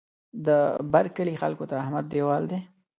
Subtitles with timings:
[0.45, 0.47] د
[0.91, 2.59] بر کلي خلکو ته احمد دېوال دی.